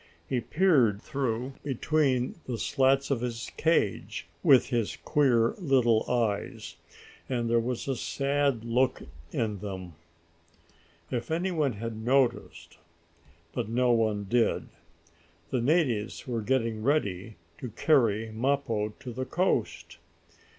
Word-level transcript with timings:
He 0.27 0.41
peered 0.41 0.99
through 0.99 1.53
between 1.61 2.33
the 2.47 2.57
slats 2.57 3.11
of 3.11 3.21
his 3.21 3.51
cage 3.55 4.25
with 4.41 4.69
his 4.69 4.95
queer 5.05 5.53
little 5.59 6.09
eyes, 6.09 6.75
and 7.29 7.47
there 7.47 7.59
was 7.59 7.87
a 7.87 7.95
sad 7.95 8.65
look 8.65 9.03
in 9.31 9.59
them, 9.59 9.93
if 11.11 11.29
any 11.29 11.51
one 11.51 11.73
had 11.73 11.95
noticed. 11.95 12.79
But 13.53 13.69
no 13.69 13.91
one 13.91 14.23
did. 14.23 14.69
The 15.51 15.61
natives 15.61 16.25
were 16.27 16.41
getting 16.41 16.81
ready 16.81 17.35
to 17.59 17.69
carry 17.69 18.31
Mappo 18.31 18.95
to 19.01 19.13
the 19.13 19.25
coast. 19.25 19.99